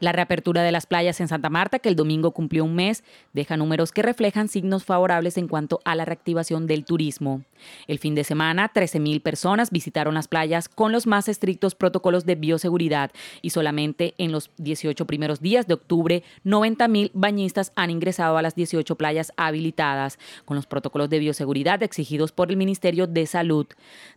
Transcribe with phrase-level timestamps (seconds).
[0.00, 3.56] La reapertura de las playas en Santa Marta, que el domingo cumplió un mes, deja
[3.56, 7.44] números que reflejan signos favorables en cuanto a la reactivación del turismo.
[7.86, 12.34] El fin de semana, 13.000 personas visitaron las playas con los más estrictos protocolos de
[12.34, 13.10] bioseguridad
[13.42, 18.54] y solamente en los 18 primeros días de octubre, 90.000 bañistas han ingresado a las
[18.54, 23.66] 18 playas habilitadas, con los protocolos de bioseguridad exigidos por el Ministerio de Salud.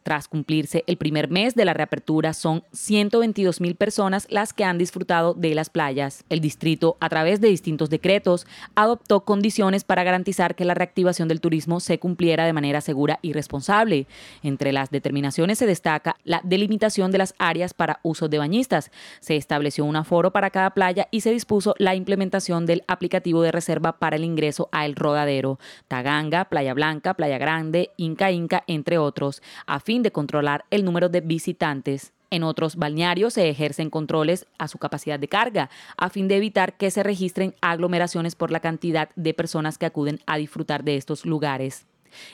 [0.04, 5.34] Tras cumplirse el primer mes de la reapertura, son 122.000 personas las que han disfrutado
[5.34, 6.24] de las playas.
[6.30, 11.42] El distrito, a través de distintos decretos, adoptó condiciones para garantizar que la reactivación del
[11.42, 14.08] turismo se cumpliera de manera segura y responsable.
[14.42, 18.92] Entre las determinaciones se destaca la delimitación de las áreas para uso de bañistas.
[19.20, 23.52] Se estableció un aforo para cada playa y se dispuso la implementación del aplicativo de
[23.52, 28.98] reserva para el ingreso a El Rodadero, Taganga, Playa Blanca, Playa Grande, Inca Inca, entre
[28.98, 32.14] otros, a fin de controlar el número de visitantes.
[32.34, 36.78] En otros balnearios se ejercen controles a su capacidad de carga, a fin de evitar
[36.78, 41.28] que se registren aglomeraciones por la cantidad de personas que acuden a disfrutar de estos
[41.28, 41.86] lugares.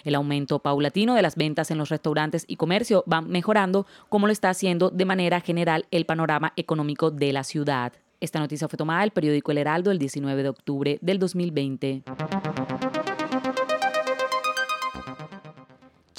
[0.04, 4.34] El aumento paulatino de las ventas en los restaurantes y comercio va mejorando, como lo
[4.34, 7.94] está haciendo de manera general el panorama económico de la ciudad.
[8.22, 12.04] Esta noticia fue tomada del periódico El Heraldo el 19 de octubre del 2020.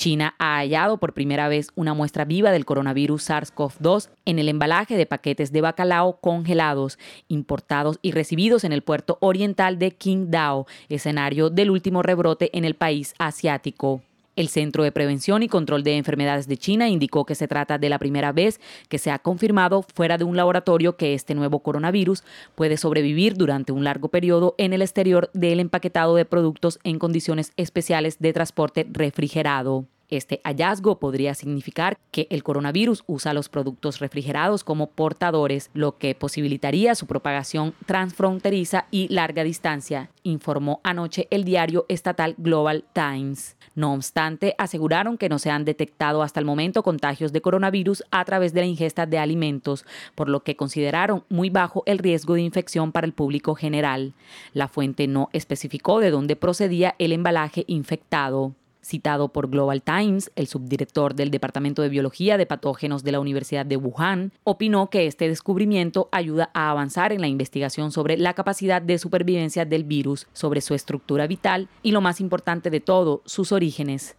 [0.00, 4.96] China ha hallado por primera vez una muestra viva del coronavirus SARS-CoV-2 en el embalaje
[4.96, 11.50] de paquetes de bacalao congelados, importados y recibidos en el puerto oriental de Qingdao, escenario
[11.50, 14.00] del último rebrote en el país asiático.
[14.36, 17.88] El Centro de Prevención y Control de Enfermedades de China indicó que se trata de
[17.88, 22.24] la primera vez que se ha confirmado fuera de un laboratorio que este nuevo coronavirus
[22.54, 27.52] puede sobrevivir durante un largo periodo en el exterior del empaquetado de productos en condiciones
[27.56, 29.86] especiales de transporte refrigerado.
[30.10, 36.16] Este hallazgo podría significar que el coronavirus usa los productos refrigerados como portadores, lo que
[36.16, 43.56] posibilitaría su propagación transfronteriza y larga distancia, informó anoche el diario estatal Global Times.
[43.76, 48.24] No obstante, aseguraron que no se han detectado hasta el momento contagios de coronavirus a
[48.24, 49.84] través de la ingesta de alimentos,
[50.16, 54.14] por lo que consideraron muy bajo el riesgo de infección para el público general.
[54.54, 58.56] La fuente no especificó de dónde procedía el embalaje infectado.
[58.90, 63.64] Citado por Global Times, el subdirector del Departamento de Biología de Patógenos de la Universidad
[63.64, 68.82] de Wuhan opinó que este descubrimiento ayuda a avanzar en la investigación sobre la capacidad
[68.82, 73.52] de supervivencia del virus, sobre su estructura vital y, lo más importante de todo, sus
[73.52, 74.16] orígenes.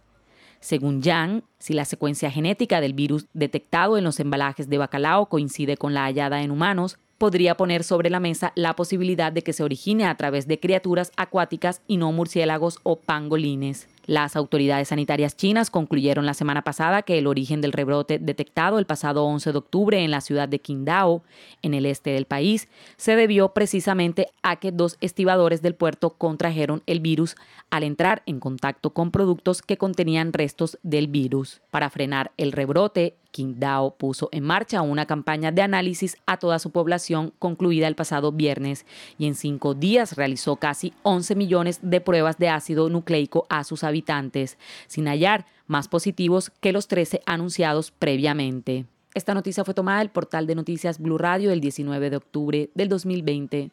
[0.60, 5.76] Según Yang, si la secuencia genética del virus detectado en los embalajes de bacalao coincide
[5.76, 9.62] con la hallada en humanos, podría poner sobre la mesa la posibilidad de que se
[9.62, 13.86] origine a través de criaturas acuáticas y no murciélagos o pangolines.
[14.06, 18.86] Las autoridades sanitarias chinas concluyeron la semana pasada que el origen del rebrote detectado el
[18.86, 21.22] pasado 11 de octubre en la ciudad de Qingdao,
[21.62, 26.82] en el este del país, se debió precisamente a que dos estibadores del puerto contrajeron
[26.86, 27.36] el virus
[27.70, 31.60] al entrar en contacto con productos que contenían restos del virus.
[31.70, 36.70] Para frenar el rebrote, Qingdao puso en marcha una campaña de análisis a toda su
[36.70, 38.86] población concluida el pasado viernes
[39.18, 43.84] y en cinco días realizó casi 11 millones de pruebas de ácido nucleico a sus
[43.92, 48.86] habitantes, sin hallar más positivos que los 13 anunciados previamente.
[49.14, 52.88] Esta noticia fue tomada del portal de noticias Blue Radio el 19 de octubre del
[52.88, 53.70] 2020.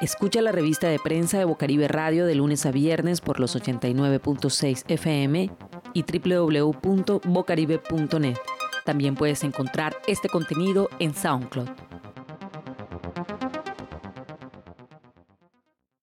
[0.00, 4.84] Escucha la revista de prensa de Bocaribe Radio de lunes a viernes por los 89.6
[4.86, 5.50] FM
[5.94, 8.36] y www.bocaribe.net.
[8.84, 11.83] También puedes encontrar este contenido en SoundCloud.